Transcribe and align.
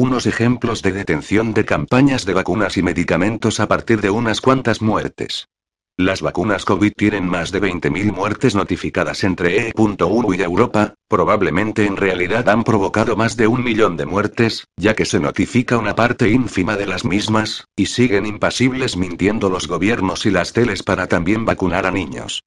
Unos 0.00 0.26
ejemplos 0.26 0.80
de 0.82 0.92
detención 0.92 1.52
de 1.54 1.64
campañas 1.64 2.24
de 2.24 2.32
vacunas 2.32 2.76
y 2.76 2.84
medicamentos 2.84 3.58
a 3.58 3.66
partir 3.66 4.00
de 4.00 4.10
unas 4.10 4.40
cuantas 4.40 4.80
muertes. 4.80 5.48
Las 5.96 6.22
vacunas 6.22 6.64
COVID 6.64 6.92
tienen 6.96 7.28
más 7.28 7.50
de 7.50 7.60
20.000 7.60 8.12
muertes 8.12 8.54
notificadas 8.54 9.24
entre 9.24 9.70
E.U. 9.70 10.34
y 10.34 10.40
Europa, 10.40 10.94
probablemente 11.08 11.84
en 11.84 11.96
realidad 11.96 12.48
han 12.48 12.62
provocado 12.62 13.16
más 13.16 13.36
de 13.36 13.48
un 13.48 13.64
millón 13.64 13.96
de 13.96 14.06
muertes, 14.06 14.68
ya 14.76 14.94
que 14.94 15.04
se 15.04 15.18
notifica 15.18 15.76
una 15.76 15.96
parte 15.96 16.30
ínfima 16.30 16.76
de 16.76 16.86
las 16.86 17.04
mismas, 17.04 17.64
y 17.74 17.86
siguen 17.86 18.24
impasibles 18.24 18.96
mintiendo 18.96 19.50
los 19.50 19.66
gobiernos 19.66 20.26
y 20.26 20.30
las 20.30 20.52
teles 20.52 20.84
para 20.84 21.08
también 21.08 21.44
vacunar 21.44 21.86
a 21.86 21.90
niños. 21.90 22.44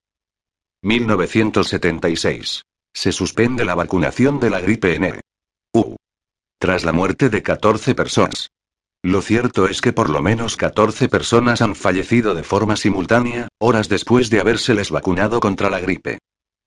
1976. 0.83 2.63
Se 2.93 3.11
suspende 3.11 3.65
la 3.65 3.75
vacunación 3.75 4.39
de 4.39 4.49
la 4.49 4.61
gripe 4.61 4.95
en. 4.95 5.19
Tras 6.61 6.85
la 6.85 6.91
muerte 6.91 7.31
de 7.31 7.41
14 7.41 7.95
personas. 7.95 8.51
Lo 9.01 9.23
cierto 9.23 9.65
es 9.65 9.81
que 9.81 9.93
por 9.93 10.11
lo 10.11 10.21
menos 10.21 10.57
14 10.57 11.09
personas 11.09 11.59
han 11.63 11.73
fallecido 11.73 12.35
de 12.35 12.43
forma 12.43 12.75
simultánea, 12.75 13.47
horas 13.59 13.89
después 13.89 14.29
de 14.29 14.41
habérseles 14.41 14.91
vacunado 14.91 15.39
contra 15.39 15.71
la 15.71 15.79
gripe. 15.79 16.19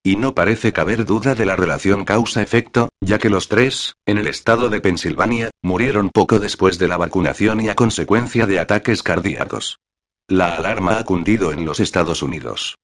Y 0.02 0.16
no 0.16 0.34
parece 0.34 0.72
caber 0.72 1.04
duda 1.04 1.36
de 1.36 1.46
la 1.46 1.54
relación 1.54 2.04
causa-efecto, 2.04 2.88
ya 3.00 3.18
que 3.18 3.30
los 3.30 3.46
tres, 3.46 3.94
en 4.04 4.18
el 4.18 4.26
estado 4.26 4.68
de 4.68 4.80
Pensilvania, 4.80 5.50
murieron 5.62 6.10
poco 6.10 6.40
después 6.40 6.76
de 6.80 6.88
la 6.88 6.96
vacunación 6.96 7.60
y 7.60 7.68
a 7.68 7.76
consecuencia 7.76 8.46
de 8.48 8.58
ataques 8.58 9.04
cardíacos. 9.04 9.78
La 10.26 10.56
alarma 10.56 10.98
ha 10.98 11.04
cundido 11.04 11.52
en 11.52 11.64
los 11.64 11.78
Estados 11.78 12.20
Unidos. 12.20 12.74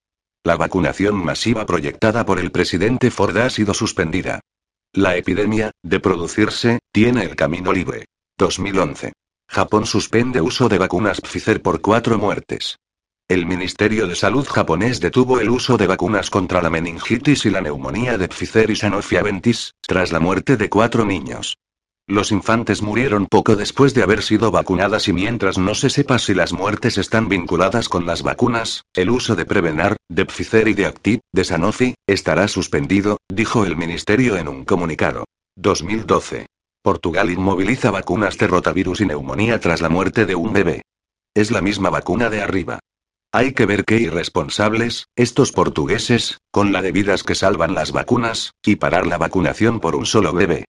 La 0.44 0.56
vacunación 0.56 1.16
masiva 1.16 1.66
proyectada 1.66 2.24
por 2.24 2.38
el 2.38 2.52
presidente 2.52 3.10
Ford 3.10 3.36
ha 3.38 3.50
sido 3.50 3.74
suspendida. 3.74 4.38
La 4.92 5.14
epidemia, 5.14 5.70
de 5.84 6.00
producirse, 6.00 6.80
tiene 6.90 7.22
el 7.22 7.36
camino 7.36 7.72
libre. 7.72 8.06
2011. 8.38 9.12
Japón 9.48 9.86
suspende 9.86 10.40
uso 10.40 10.68
de 10.68 10.78
vacunas 10.78 11.20
Pfizer 11.20 11.62
por 11.62 11.80
cuatro 11.80 12.18
muertes. 12.18 12.76
El 13.28 13.46
Ministerio 13.46 14.08
de 14.08 14.16
Salud 14.16 14.44
japonés 14.48 14.98
detuvo 14.98 15.38
el 15.38 15.48
uso 15.48 15.76
de 15.76 15.86
vacunas 15.86 16.28
contra 16.28 16.60
la 16.60 16.70
meningitis 16.70 17.46
y 17.46 17.50
la 17.50 17.60
neumonía 17.60 18.18
de 18.18 18.26
Pfizer 18.26 18.68
y 18.68 18.74
Sanofi 18.74 19.16
Aventis, 19.16 19.74
tras 19.80 20.10
la 20.10 20.18
muerte 20.18 20.56
de 20.56 20.68
cuatro 20.68 21.04
niños. 21.04 21.56
Los 22.10 22.32
infantes 22.32 22.82
murieron 22.82 23.26
poco 23.26 23.54
después 23.54 23.94
de 23.94 24.02
haber 24.02 24.22
sido 24.24 24.50
vacunadas 24.50 25.06
y 25.06 25.12
mientras 25.12 25.58
no 25.58 25.76
se 25.76 25.90
sepa 25.90 26.18
si 26.18 26.34
las 26.34 26.52
muertes 26.52 26.98
están 26.98 27.28
vinculadas 27.28 27.88
con 27.88 28.04
las 28.04 28.24
vacunas, 28.24 28.82
el 28.94 29.10
uso 29.10 29.36
de 29.36 29.46
Prevenar, 29.46 29.96
de 30.08 30.26
Pfizer 30.26 30.66
y 30.66 30.74
de 30.74 30.86
Activ, 30.86 31.20
de 31.32 31.44
Sanofi, 31.44 31.94
estará 32.08 32.48
suspendido, 32.48 33.18
dijo 33.32 33.64
el 33.64 33.76
ministerio 33.76 34.36
en 34.36 34.48
un 34.48 34.64
comunicado. 34.64 35.24
2012. 35.54 36.46
Portugal 36.82 37.30
inmoviliza 37.30 37.92
vacunas 37.92 38.36
de 38.38 38.48
rotavirus 38.48 39.02
y 39.02 39.06
neumonía 39.06 39.60
tras 39.60 39.80
la 39.80 39.88
muerte 39.88 40.26
de 40.26 40.34
un 40.34 40.52
bebé. 40.52 40.82
Es 41.32 41.52
la 41.52 41.60
misma 41.60 41.90
vacuna 41.90 42.28
de 42.28 42.42
arriba. 42.42 42.80
Hay 43.32 43.52
que 43.52 43.66
ver 43.66 43.84
qué 43.84 43.98
irresponsables, 43.98 45.06
estos 45.14 45.52
portugueses, 45.52 46.38
con 46.50 46.72
la 46.72 46.82
de 46.82 46.90
vidas 46.90 47.22
que 47.22 47.36
salvan 47.36 47.76
las 47.76 47.92
vacunas, 47.92 48.50
y 48.66 48.74
parar 48.74 49.06
la 49.06 49.16
vacunación 49.16 49.78
por 49.78 49.94
un 49.94 50.06
solo 50.06 50.32
bebé. 50.32 50.64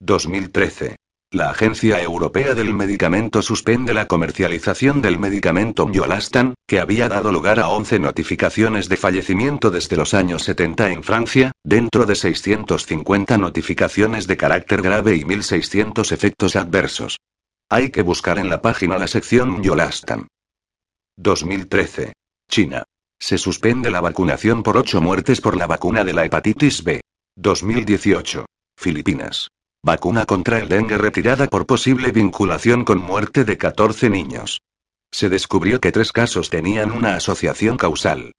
2013. 0.00 0.96
La 1.32 1.50
Agencia 1.50 2.00
Europea 2.00 2.54
del 2.54 2.72
Medicamento 2.72 3.42
suspende 3.42 3.94
la 3.94 4.06
comercialización 4.06 5.02
del 5.02 5.18
medicamento 5.18 5.90
Yolastan, 5.90 6.54
que 6.68 6.80
había 6.80 7.08
dado 7.08 7.32
lugar 7.32 7.58
a 7.60 7.68
11 7.68 7.98
notificaciones 7.98 8.88
de 8.88 8.96
fallecimiento 8.96 9.70
desde 9.70 9.96
los 9.96 10.14
años 10.14 10.44
70 10.44 10.92
en 10.92 11.02
Francia, 11.02 11.52
dentro 11.64 12.06
de 12.06 12.14
650 12.14 13.38
notificaciones 13.38 14.26
de 14.26 14.36
carácter 14.36 14.82
grave 14.82 15.16
y 15.16 15.22
1.600 15.22 16.12
efectos 16.12 16.56
adversos. 16.56 17.18
Hay 17.68 17.90
que 17.90 18.02
buscar 18.02 18.38
en 18.38 18.48
la 18.48 18.62
página 18.62 18.98
la 18.98 19.08
sección 19.08 19.62
Yolastan. 19.62 20.28
2013. 21.16 22.12
China. 22.48 22.84
Se 23.18 23.38
suspende 23.38 23.90
la 23.90 24.02
vacunación 24.02 24.62
por 24.62 24.76
8 24.76 25.00
muertes 25.00 25.40
por 25.40 25.56
la 25.56 25.66
vacuna 25.66 26.04
de 26.04 26.12
la 26.12 26.24
hepatitis 26.24 26.84
B. 26.84 27.00
2018. 27.36 28.44
Filipinas. 28.76 29.48
Vacuna 29.86 30.26
contra 30.26 30.58
el 30.58 30.68
dengue 30.68 30.98
retirada 30.98 31.46
por 31.46 31.64
posible 31.64 32.10
vinculación 32.10 32.84
con 32.84 32.98
muerte 32.98 33.44
de 33.44 33.56
14 33.56 34.10
niños. 34.10 34.60
Se 35.12 35.28
descubrió 35.28 35.80
que 35.80 35.92
tres 35.92 36.10
casos 36.10 36.50
tenían 36.50 36.90
una 36.90 37.14
asociación 37.14 37.76
causal. 37.76 38.32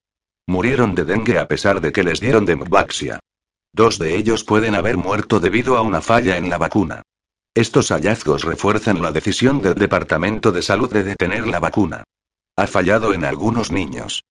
Murieron 0.46 0.94
de 0.94 1.06
dengue 1.06 1.38
a 1.38 1.48
pesar 1.48 1.80
de 1.80 1.90
que 1.90 2.04
les 2.04 2.20
dieron 2.20 2.44
dembaxia. 2.44 3.18
Dos 3.72 3.98
de 3.98 4.14
ellos 4.14 4.44
pueden 4.44 4.74
haber 4.74 4.98
muerto 4.98 5.40
debido 5.40 5.78
a 5.78 5.80
una 5.80 6.02
falla 6.02 6.36
en 6.36 6.50
la 6.50 6.58
vacuna. 6.58 7.00
Estos 7.54 7.92
hallazgos 7.92 8.44
refuerzan 8.44 9.00
la 9.00 9.10
decisión 9.10 9.62
del 9.62 9.76
Departamento 9.76 10.52
de 10.52 10.60
Salud 10.60 10.92
de 10.92 11.02
detener 11.02 11.46
la 11.46 11.60
vacuna. 11.60 12.04
Ha 12.56 12.66
fallado 12.66 13.14
en 13.14 13.24
algunos 13.24 13.72
niños. 13.72 14.22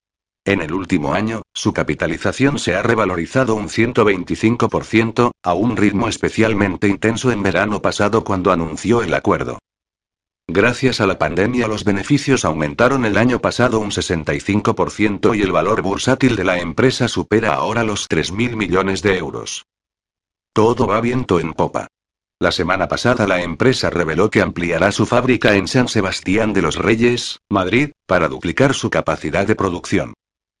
En 0.45 0.61
el 0.61 0.73
último 0.73 1.15
año, 1.15 1.41
su 1.55 1.73
capitalización 1.73 2.59
se 2.59 2.75
ha 2.75 2.83
revalorizado 2.83 3.55
un 3.55 3.67
125%, 3.67 5.31
a 5.43 5.53
un 5.55 5.75
ritmo 5.75 6.07
especialmente 6.07 6.87
intenso 6.87 7.31
en 7.31 7.41
verano 7.41 7.81
pasado 7.81 8.23
cuando 8.23 8.51
anunció 8.51 9.01
el 9.01 9.15
acuerdo. 9.15 9.57
Gracias 10.47 11.01
a 11.01 11.07
la 11.07 11.17
pandemia 11.17 11.67
los 11.67 11.83
beneficios 11.83 12.45
aumentaron 12.45 13.03
el 13.05 13.17
año 13.17 13.39
pasado 13.39 13.79
un 13.79 13.89
65% 13.89 15.35
y 15.35 15.41
el 15.41 15.51
valor 15.51 15.81
bursátil 15.81 16.35
de 16.35 16.43
la 16.43 16.59
empresa 16.59 17.07
supera 17.07 17.55
ahora 17.55 17.83
los 17.83 18.07
3.000 18.07 18.55
millones 18.55 19.01
de 19.01 19.17
euros. 19.17 19.65
Todo 20.53 20.85
va 20.87 21.01
viento 21.01 21.39
en 21.39 21.53
popa. 21.53 21.87
La 22.39 22.51
semana 22.51 22.87
pasada 22.87 23.25
la 23.27 23.41
empresa 23.41 23.89
reveló 23.89 24.29
que 24.29 24.41
ampliará 24.41 24.91
su 24.91 25.05
fábrica 25.05 25.55
en 25.55 25.67
San 25.67 25.87
Sebastián 25.87 26.53
de 26.53 26.61
los 26.61 26.75
Reyes, 26.75 27.39
Madrid, 27.49 27.91
para 28.05 28.27
duplicar 28.27 28.73
su 28.73 28.89
capacidad 28.89 29.47
de 29.47 29.55
producción. 29.55 30.13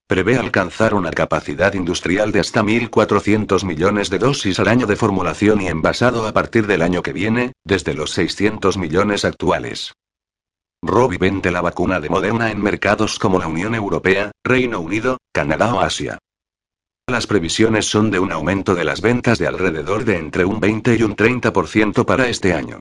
Prevé 0.07 0.37
alcanzar 0.37 0.93
una 0.93 1.09
capacidad 1.09 1.73
industrial 1.73 2.31
de 2.31 2.39
hasta 2.39 2.61
1.400 2.61 3.65
millones 3.65 4.11
de 4.11 4.19
dosis 4.19 4.59
al 4.59 4.67
año 4.67 4.85
de 4.85 4.95
formulación 4.95 5.61
y 5.61 5.67
envasado 5.67 6.27
a 6.27 6.31
partir 6.31 6.67
del 6.67 6.83
año 6.83 7.01
que 7.01 7.11
viene, 7.11 7.53
desde 7.63 7.95
los 7.95 8.11
600 8.11 8.77
millones 8.77 9.25
actuales. 9.25 9.93
Robbie 10.83 11.17
vende 11.17 11.49
la 11.49 11.61
vacuna 11.61 11.99
de 11.99 12.09
Moderna 12.09 12.51
en 12.51 12.61
mercados 12.61 13.17
como 13.17 13.39
la 13.39 13.47
Unión 13.47 13.73
Europea, 13.73 14.29
Reino 14.43 14.79
Unido, 14.79 15.17
Canadá 15.33 15.73
o 15.73 15.79
Asia. 15.79 16.19
Las 17.07 17.25
previsiones 17.25 17.87
son 17.87 18.11
de 18.11 18.19
un 18.19 18.31
aumento 18.31 18.75
de 18.75 18.83
las 18.83 19.01
ventas 19.01 19.39
de 19.39 19.47
alrededor 19.47 20.05
de 20.05 20.17
entre 20.17 20.45
un 20.45 20.59
20 20.59 20.97
y 20.97 21.01
un 21.01 21.15
30% 21.15 22.05
para 22.05 22.27
este 22.27 22.53
año. 22.53 22.77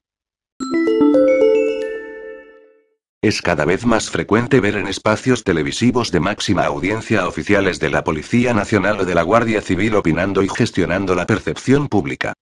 Es 3.25 3.41
cada 3.41 3.65
vez 3.65 3.87
más 3.87 4.11
frecuente 4.11 4.61
ver 4.61 4.77
en 4.77 4.87
espacios 4.87 5.45
televisivos 5.45 6.13
de 6.13 6.21
máxima 6.21 6.67
audiencia 6.67 7.27
oficiales 7.27 7.81
de 7.81 7.89
la 7.89 8.05
Policía 8.05 8.53
Nacional 8.53 9.01
o 9.01 9.07
de 9.07 9.15
la 9.15 9.23
Guardia 9.23 9.63
Civil 9.63 9.95
opinando 9.95 10.43
y 10.43 10.49
gestionando 10.51 11.15
la 11.15 11.27
percepción 11.27 11.89
pública. 11.89 12.35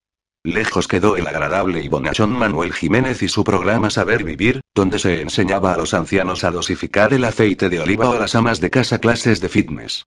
Lejos 0.42 0.88
quedó 0.88 1.16
el 1.16 1.28
agradable 1.28 1.84
y 1.84 1.88
bonachón 1.88 2.32
Manuel 2.32 2.72
Jiménez 2.72 3.22
y 3.22 3.28
su 3.28 3.44
programa 3.44 3.90
Saber 3.90 4.24
Vivir, 4.24 4.60
donde 4.74 4.98
se 4.98 5.22
enseñaba 5.22 5.72
a 5.72 5.76
los 5.76 5.94
ancianos 5.94 6.42
a 6.42 6.50
dosificar 6.50 7.14
el 7.14 7.26
aceite 7.26 7.68
de 7.68 7.78
oliva 7.78 8.10
o 8.10 8.14
a 8.14 8.18
las 8.18 8.34
amas 8.34 8.60
de 8.60 8.70
casa 8.70 8.98
clases 8.98 9.40
de 9.40 9.48
fitness. 9.48 10.04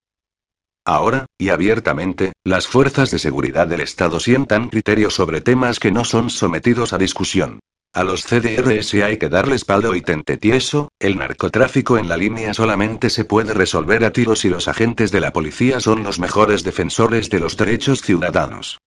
Ahora, 0.84 1.26
y 1.38 1.52
abiertamente, 1.52 2.34
las 2.44 2.68
fuerzas 2.68 3.12
de 3.12 3.20
seguridad 3.20 3.66
del 3.66 3.80
Estado 3.80 4.20
sientan 4.20 4.68
criterios 4.68 5.14
sobre 5.14 5.40
temas 5.40 5.80
que 5.80 5.94
no 5.94 6.04
son 6.04 6.30
sometidos 6.30 6.92
a 6.92 6.98
discusión. 6.98 7.62
A 7.96 8.04
los 8.04 8.26
CDRS 8.26 8.94
hay 8.96 9.16
que 9.16 9.30
darle 9.30 9.56
espaldo 9.56 9.96
y 9.96 10.02
tente 10.02 10.36
tieso, 10.36 10.90
el 11.00 11.18
narcotráfico 11.18 11.98
en 11.98 12.10
la 12.10 12.18
línea 12.18 12.54
solamente 12.54 13.10
se 13.10 13.24
puede 13.24 13.54
resolver 13.54 14.04
a 14.04 14.12
tiros 14.12 14.44
y 14.44 14.50
los 14.50 14.68
agentes 14.68 15.14
de 15.14 15.22
la 15.22 15.32
policía 15.32 15.80
son 15.80 16.04
los 16.04 16.20
mejores 16.20 16.66
defensores 16.66 17.30
de 17.30 17.40
los 17.40 17.56
derechos 17.56 18.02
ciudadanos. 18.02 18.80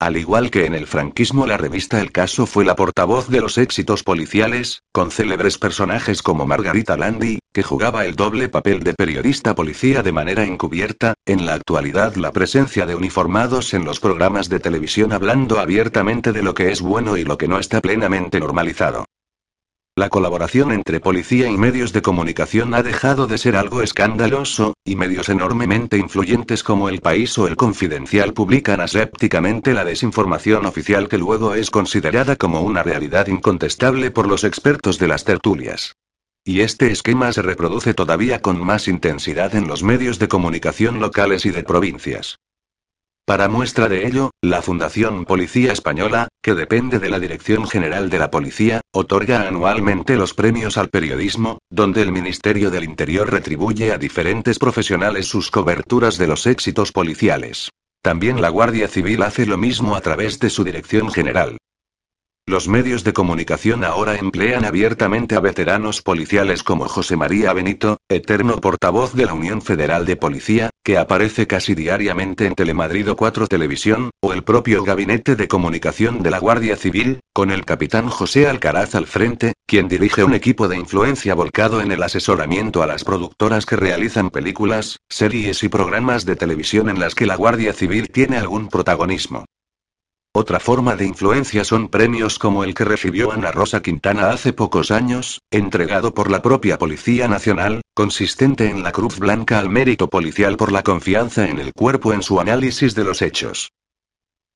Al 0.00 0.16
igual 0.16 0.52
que 0.52 0.64
en 0.64 0.76
el 0.76 0.86
franquismo, 0.86 1.44
la 1.44 1.56
revista 1.56 2.00
El 2.00 2.12
Caso 2.12 2.46
fue 2.46 2.64
la 2.64 2.76
portavoz 2.76 3.28
de 3.28 3.40
los 3.40 3.58
éxitos 3.58 4.04
policiales, 4.04 4.84
con 4.92 5.10
célebres 5.10 5.58
personajes 5.58 6.22
como 6.22 6.46
Margarita 6.46 6.96
Landi, 6.96 7.40
que 7.52 7.64
jugaba 7.64 8.04
el 8.04 8.14
doble 8.14 8.48
papel 8.48 8.84
de 8.84 8.94
periodista 8.94 9.56
policía 9.56 10.04
de 10.04 10.12
manera 10.12 10.44
encubierta, 10.44 11.14
en 11.26 11.46
la 11.46 11.54
actualidad 11.54 12.14
la 12.14 12.30
presencia 12.30 12.86
de 12.86 12.94
uniformados 12.94 13.74
en 13.74 13.84
los 13.84 13.98
programas 13.98 14.48
de 14.48 14.60
televisión 14.60 15.12
hablando 15.12 15.58
abiertamente 15.58 16.32
de 16.32 16.42
lo 16.44 16.54
que 16.54 16.70
es 16.70 16.80
bueno 16.80 17.16
y 17.16 17.24
lo 17.24 17.36
que 17.36 17.48
no 17.48 17.58
está 17.58 17.80
plenamente 17.80 18.38
normalizado. 18.38 19.04
La 19.98 20.10
colaboración 20.10 20.70
entre 20.70 21.00
policía 21.00 21.50
y 21.50 21.56
medios 21.56 21.92
de 21.92 22.02
comunicación 22.02 22.72
ha 22.72 22.84
dejado 22.84 23.26
de 23.26 23.36
ser 23.36 23.56
algo 23.56 23.82
escandaloso, 23.82 24.74
y 24.84 24.94
medios 24.94 25.28
enormemente 25.28 25.98
influyentes 25.98 26.62
como 26.62 26.88
El 26.88 27.00
País 27.00 27.36
o 27.36 27.48
El 27.48 27.56
Confidencial 27.56 28.32
publican 28.32 28.80
asépticamente 28.80 29.74
la 29.74 29.84
desinformación 29.84 30.66
oficial 30.66 31.08
que 31.08 31.18
luego 31.18 31.54
es 31.54 31.72
considerada 31.72 32.36
como 32.36 32.60
una 32.60 32.84
realidad 32.84 33.26
incontestable 33.26 34.12
por 34.12 34.28
los 34.28 34.44
expertos 34.44 35.00
de 35.00 35.08
las 35.08 35.24
tertulias. 35.24 35.96
Y 36.44 36.60
este 36.60 36.92
esquema 36.92 37.32
se 37.32 37.42
reproduce 37.42 37.92
todavía 37.92 38.40
con 38.40 38.64
más 38.64 38.86
intensidad 38.86 39.56
en 39.56 39.66
los 39.66 39.82
medios 39.82 40.20
de 40.20 40.28
comunicación 40.28 41.00
locales 41.00 41.44
y 41.44 41.50
de 41.50 41.64
provincias. 41.64 42.38
Para 43.28 43.50
muestra 43.50 43.90
de 43.90 44.06
ello, 44.06 44.30
la 44.40 44.62
Fundación 44.62 45.26
Policía 45.26 45.70
Española, 45.70 46.28
que 46.42 46.54
depende 46.54 46.98
de 46.98 47.10
la 47.10 47.20
Dirección 47.20 47.68
General 47.68 48.08
de 48.08 48.18
la 48.18 48.30
Policía, 48.30 48.80
otorga 48.90 49.46
anualmente 49.46 50.16
los 50.16 50.32
premios 50.32 50.78
al 50.78 50.88
periodismo, 50.88 51.58
donde 51.68 52.00
el 52.00 52.10
Ministerio 52.10 52.70
del 52.70 52.84
Interior 52.84 53.30
retribuye 53.30 53.92
a 53.92 53.98
diferentes 53.98 54.58
profesionales 54.58 55.26
sus 55.26 55.50
coberturas 55.50 56.16
de 56.16 56.26
los 56.26 56.46
éxitos 56.46 56.90
policiales. 56.90 57.68
También 58.02 58.40
la 58.40 58.48
Guardia 58.48 58.88
Civil 58.88 59.22
hace 59.22 59.44
lo 59.44 59.58
mismo 59.58 59.94
a 59.94 60.00
través 60.00 60.38
de 60.38 60.48
su 60.48 60.64
Dirección 60.64 61.10
General. 61.10 61.58
Los 62.48 62.66
medios 62.66 63.04
de 63.04 63.12
comunicación 63.12 63.84
ahora 63.84 64.16
emplean 64.16 64.64
abiertamente 64.64 65.36
a 65.36 65.40
veteranos 65.40 66.00
policiales 66.00 66.62
como 66.62 66.88
José 66.88 67.14
María 67.14 67.52
Benito, 67.52 67.98
eterno 68.08 68.56
portavoz 68.56 69.12
de 69.12 69.26
la 69.26 69.34
Unión 69.34 69.60
Federal 69.60 70.06
de 70.06 70.16
Policía, 70.16 70.70
que 70.88 70.96
aparece 70.96 71.46
casi 71.46 71.74
diariamente 71.74 72.46
en 72.46 72.54
Telemadrid 72.54 73.10
o 73.10 73.14
4 73.14 73.46
Televisión, 73.46 74.08
o 74.22 74.32
el 74.32 74.42
propio 74.42 74.84
Gabinete 74.84 75.36
de 75.36 75.46
Comunicación 75.46 76.22
de 76.22 76.30
la 76.30 76.38
Guardia 76.38 76.78
Civil, 76.78 77.20
con 77.34 77.50
el 77.50 77.66
capitán 77.66 78.08
José 78.08 78.48
Alcaraz 78.48 78.94
al 78.94 79.06
frente, 79.06 79.52
quien 79.66 79.86
dirige 79.86 80.24
un 80.24 80.32
equipo 80.32 80.66
de 80.66 80.78
influencia 80.78 81.34
volcado 81.34 81.82
en 81.82 81.92
el 81.92 82.02
asesoramiento 82.02 82.82
a 82.82 82.86
las 82.86 83.04
productoras 83.04 83.66
que 83.66 83.76
realizan 83.76 84.30
películas, 84.30 84.96
series 85.10 85.62
y 85.62 85.68
programas 85.68 86.24
de 86.24 86.36
televisión 86.36 86.88
en 86.88 87.00
las 87.00 87.14
que 87.14 87.26
la 87.26 87.36
Guardia 87.36 87.74
Civil 87.74 88.08
tiene 88.08 88.38
algún 88.38 88.68
protagonismo. 88.68 89.44
Otra 90.40 90.60
forma 90.60 90.94
de 90.94 91.04
influencia 91.04 91.64
son 91.64 91.88
premios 91.88 92.38
como 92.38 92.62
el 92.62 92.72
que 92.72 92.84
recibió 92.84 93.32
Ana 93.32 93.50
Rosa 93.50 93.82
Quintana 93.82 94.30
hace 94.30 94.52
pocos 94.52 94.92
años, 94.92 95.40
entregado 95.50 96.14
por 96.14 96.30
la 96.30 96.42
propia 96.42 96.78
Policía 96.78 97.26
Nacional, 97.26 97.80
consistente 97.92 98.70
en 98.70 98.84
la 98.84 98.92
Cruz 98.92 99.18
Blanca 99.18 99.58
al 99.58 99.68
mérito 99.68 100.08
policial 100.08 100.56
por 100.56 100.70
la 100.70 100.84
confianza 100.84 101.48
en 101.48 101.58
el 101.58 101.72
cuerpo 101.72 102.12
en 102.12 102.22
su 102.22 102.38
análisis 102.38 102.94
de 102.94 103.02
los 103.02 103.20
hechos. 103.20 103.72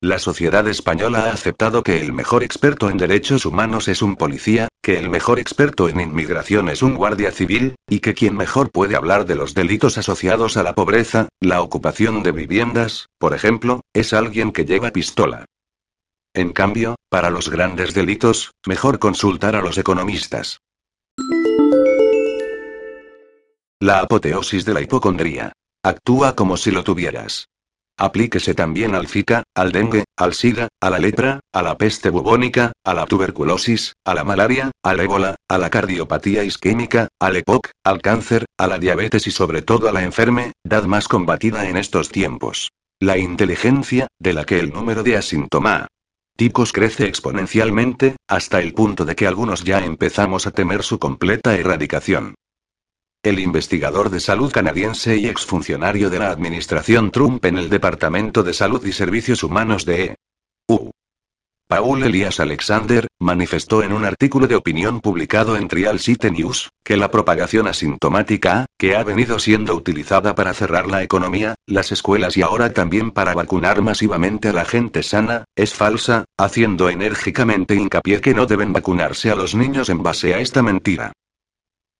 La 0.00 0.20
sociedad 0.20 0.68
española 0.68 1.24
ha 1.24 1.32
aceptado 1.32 1.82
que 1.82 2.00
el 2.00 2.12
mejor 2.12 2.44
experto 2.44 2.88
en 2.88 2.96
derechos 2.96 3.44
humanos 3.44 3.88
es 3.88 4.02
un 4.02 4.14
policía, 4.14 4.68
que 4.84 5.00
el 5.00 5.10
mejor 5.10 5.40
experto 5.40 5.88
en 5.88 6.00
inmigración 6.00 6.68
es 6.68 6.84
un 6.84 6.94
guardia 6.94 7.32
civil, 7.32 7.74
y 7.88 7.98
que 7.98 8.14
quien 8.14 8.36
mejor 8.36 8.70
puede 8.70 8.94
hablar 8.94 9.26
de 9.26 9.34
los 9.34 9.52
delitos 9.52 9.98
asociados 9.98 10.56
a 10.56 10.62
la 10.62 10.76
pobreza, 10.76 11.28
la 11.40 11.60
ocupación 11.60 12.22
de 12.22 12.30
viviendas, 12.30 13.08
por 13.18 13.34
ejemplo, 13.34 13.80
es 13.92 14.12
alguien 14.12 14.52
que 14.52 14.64
lleva 14.64 14.92
pistola. 14.92 15.44
En 16.34 16.52
cambio, 16.52 16.96
para 17.10 17.28
los 17.28 17.50
grandes 17.50 17.92
delitos, 17.92 18.52
mejor 18.66 18.98
consultar 18.98 19.54
a 19.54 19.60
los 19.60 19.76
economistas. 19.76 20.60
La 23.80 24.00
apoteosis 24.00 24.64
de 24.64 24.72
la 24.72 24.80
hipocondría. 24.80 25.52
Actúa 25.84 26.34
como 26.34 26.56
si 26.56 26.70
lo 26.70 26.84
tuvieras. 26.84 27.48
Aplíquese 27.98 28.54
también 28.54 28.94
al 28.94 29.08
Zika, 29.08 29.42
al 29.54 29.72
dengue, 29.72 30.04
al 30.16 30.32
SIDA, 30.32 30.68
a 30.80 30.88
la 30.88 30.98
lepra, 30.98 31.40
a 31.52 31.60
la 31.60 31.76
peste 31.76 32.08
bubónica, 32.08 32.72
a 32.82 32.94
la 32.94 33.04
tuberculosis, 33.04 33.92
a 34.06 34.14
la 34.14 34.24
malaria, 34.24 34.70
al 34.82 35.00
ébola, 35.00 35.36
a 35.50 35.58
la 35.58 35.68
cardiopatía 35.68 36.44
isquémica, 36.44 37.08
al 37.20 37.36
EPOC, 37.36 37.72
al 37.84 38.00
cáncer, 38.00 38.46
a 38.58 38.66
la 38.68 38.78
diabetes 38.78 39.26
y 39.26 39.30
sobre 39.30 39.60
todo 39.60 39.86
a 39.86 39.92
la 39.92 40.02
enfermedad 40.02 40.84
más 40.86 41.08
combatida 41.08 41.68
en 41.68 41.76
estos 41.76 42.08
tiempos. 42.08 42.70
La 43.00 43.18
inteligencia, 43.18 44.06
de 44.18 44.32
la 44.32 44.44
que 44.46 44.58
el 44.60 44.72
número 44.72 45.02
de 45.02 45.18
asíntoma 45.18 45.88
Ticos 46.36 46.72
crece 46.72 47.06
exponencialmente, 47.06 48.16
hasta 48.28 48.60
el 48.60 48.72
punto 48.72 49.04
de 49.04 49.14
que 49.14 49.26
algunos 49.26 49.64
ya 49.64 49.84
empezamos 49.84 50.46
a 50.46 50.50
temer 50.50 50.82
su 50.82 50.98
completa 50.98 51.54
erradicación. 51.56 52.34
El 53.22 53.38
investigador 53.38 54.10
de 54.10 54.18
salud 54.18 54.50
canadiense 54.50 55.16
y 55.16 55.28
exfuncionario 55.28 56.10
de 56.10 56.18
la 56.18 56.30
administración 56.30 57.12
Trump 57.12 57.44
en 57.44 57.58
el 57.58 57.70
Departamento 57.70 58.42
de 58.42 58.52
Salud 58.52 58.84
y 58.84 58.92
Servicios 58.92 59.44
Humanos 59.44 59.84
de 59.84 60.16
EU, 60.68 60.90
Paul 61.74 62.04
Elias 62.04 62.38
Alexander, 62.38 63.08
manifestó 63.18 63.82
en 63.82 63.94
un 63.94 64.04
artículo 64.04 64.46
de 64.46 64.56
opinión 64.56 65.00
publicado 65.00 65.56
en 65.56 65.68
Trial 65.68 66.00
City 66.00 66.30
News, 66.30 66.68
que 66.84 66.98
la 66.98 67.10
propagación 67.10 67.66
asintomática, 67.66 68.66
que 68.78 68.94
ha 68.94 69.02
venido 69.02 69.38
siendo 69.38 69.74
utilizada 69.74 70.34
para 70.34 70.52
cerrar 70.52 70.86
la 70.86 71.02
economía, 71.02 71.54
las 71.66 71.90
escuelas 71.90 72.36
y 72.36 72.42
ahora 72.42 72.74
también 72.74 73.10
para 73.10 73.32
vacunar 73.32 73.80
masivamente 73.80 74.50
a 74.50 74.52
la 74.52 74.66
gente 74.66 75.02
sana, 75.02 75.44
es 75.56 75.72
falsa, 75.72 76.26
haciendo 76.36 76.90
enérgicamente 76.90 77.74
hincapié 77.74 78.20
que 78.20 78.34
no 78.34 78.44
deben 78.44 78.74
vacunarse 78.74 79.30
a 79.30 79.34
los 79.34 79.54
niños 79.54 79.88
en 79.88 80.02
base 80.02 80.34
a 80.34 80.40
esta 80.40 80.60
mentira. 80.60 81.12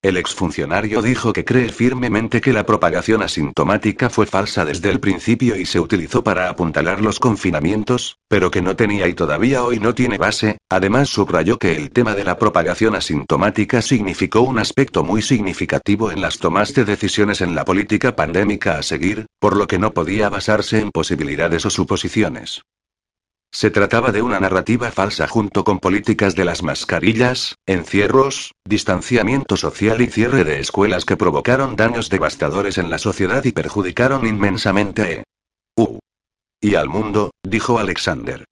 El 0.03 0.17
exfuncionario 0.17 1.01
dijo 1.01 1.31
que 1.31 1.45
cree 1.45 1.69
firmemente 1.69 2.41
que 2.41 2.51
la 2.51 2.65
propagación 2.65 3.23
asintomática 3.23 4.09
fue 4.09 4.25
falsa 4.25 4.65
desde 4.65 4.91
el 4.91 4.99
principio 4.99 5.55
y 5.55 5.65
se 5.65 5.79
utilizó 5.79 6.25
para 6.25 6.49
apuntalar 6.49 6.99
los 6.99 7.21
confinamientos, 7.21 8.17
pero 8.27 8.51
que 8.51 8.61
no 8.61 8.75
tenía 8.75 9.07
y 9.07 9.13
todavía 9.13 9.63
hoy 9.63 9.79
no 9.79 9.95
tiene 9.95 10.17
base. 10.17 10.57
Además 10.69 11.07
subrayó 11.07 11.57
que 11.57 11.77
el 11.77 11.91
tema 11.91 12.15
de 12.15 12.25
la 12.25 12.37
propagación 12.37 12.95
asintomática 12.95 13.81
significó 13.81 14.41
un 14.41 14.59
aspecto 14.59 15.05
muy 15.05 15.21
significativo 15.21 16.11
en 16.11 16.19
las 16.19 16.37
tomas 16.37 16.73
de 16.73 16.83
decisiones 16.83 17.39
en 17.39 17.55
la 17.55 17.63
política 17.63 18.13
pandémica 18.13 18.77
a 18.77 18.83
seguir, 18.83 19.27
por 19.39 19.55
lo 19.55 19.67
que 19.67 19.79
no 19.79 19.93
podía 19.93 20.27
basarse 20.27 20.81
en 20.81 20.91
posibilidades 20.91 21.65
o 21.65 21.69
suposiciones. 21.69 22.61
Se 23.53 23.69
trataba 23.69 24.11
de 24.11 24.23
una 24.23 24.39
narrativa 24.39 24.89
falsa 24.89 25.27
junto 25.27 25.63
con 25.63 25.77
políticas 25.77 26.35
de 26.35 26.43
las 26.43 26.63
mascarillas, 26.63 27.55
encierros, 27.67 28.55
distanciamiento 28.65 29.57
social 29.57 30.01
y 30.01 30.07
cierre 30.07 30.43
de 30.43 30.59
escuelas 30.59 31.05
que 31.05 31.17
provocaron 31.17 31.75
daños 31.75 32.09
devastadores 32.09 32.79
en 32.79 32.89
la 32.89 32.97
sociedad 32.97 33.43
y 33.45 33.51
perjudicaron 33.51 34.25
inmensamente 34.25 35.01
a 35.03 35.11
E.U. 35.11 35.99
Y 36.59 36.73
al 36.73 36.89
mundo, 36.89 37.29
dijo 37.43 37.77
Alexander. 37.77 38.43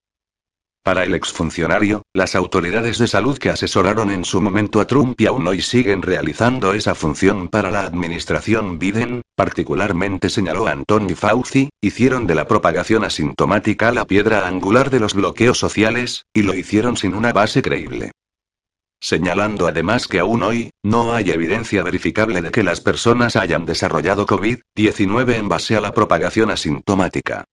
Para 0.83 1.03
el 1.03 1.13
exfuncionario, 1.13 2.01
las 2.11 2.33
autoridades 2.33 2.97
de 2.97 3.07
salud 3.07 3.37
que 3.37 3.51
asesoraron 3.51 4.09
en 4.09 4.25
su 4.25 4.41
momento 4.41 4.81
a 4.81 4.87
Trump 4.87 5.21
y 5.21 5.27
aún 5.27 5.47
hoy 5.47 5.61
siguen 5.61 6.01
realizando 6.01 6.73
esa 6.73 6.95
función 6.95 7.49
para 7.49 7.69
la 7.69 7.81
administración 7.81 8.79
Biden, 8.79 9.21
particularmente 9.35 10.27
señaló 10.31 10.65
Anthony 10.65 11.13
Fauci, 11.15 11.69
hicieron 11.81 12.25
de 12.25 12.33
la 12.33 12.47
propagación 12.47 13.03
asintomática 13.03 13.91
la 13.91 14.05
piedra 14.05 14.47
angular 14.47 14.89
de 14.89 14.99
los 14.99 15.13
bloqueos 15.13 15.59
sociales, 15.59 16.25
y 16.33 16.41
lo 16.41 16.55
hicieron 16.55 16.97
sin 16.97 17.13
una 17.13 17.31
base 17.31 17.61
creíble. 17.61 18.11
señalando 19.03 19.67
además 19.67 20.07
que 20.07 20.19
aún 20.19 20.41
hoy, 20.43 20.71
no 20.83 21.13
hay 21.13 21.29
evidencia 21.31 21.83
verificable 21.83 22.41
de 22.41 22.51
que 22.51 22.63
las 22.63 22.81
personas 22.81 23.35
hayan 23.35 23.65
desarrollado 23.65 24.25
COVID-19 24.25 25.35
en 25.35 25.49
base 25.49 25.75
a 25.75 25.81
la 25.81 25.91
propagación 25.91 26.51
asintomática. 26.51 27.45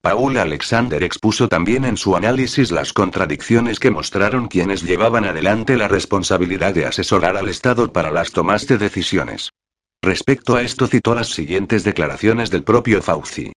Paul 0.00 0.38
Alexander 0.38 1.02
expuso 1.02 1.48
también 1.48 1.84
en 1.84 1.96
su 1.96 2.14
análisis 2.14 2.70
las 2.70 2.92
contradicciones 2.92 3.80
que 3.80 3.90
mostraron 3.90 4.46
quienes 4.46 4.84
llevaban 4.84 5.24
adelante 5.24 5.76
la 5.76 5.88
responsabilidad 5.88 6.72
de 6.72 6.86
asesorar 6.86 7.36
al 7.36 7.48
Estado 7.48 7.92
para 7.92 8.12
las 8.12 8.30
tomas 8.30 8.68
de 8.68 8.78
decisiones. 8.78 9.50
Respecto 10.00 10.54
a 10.54 10.62
esto 10.62 10.86
citó 10.86 11.16
las 11.16 11.30
siguientes 11.30 11.82
declaraciones 11.82 12.50
del 12.50 12.62
propio 12.62 13.02
Fauci. 13.02 13.52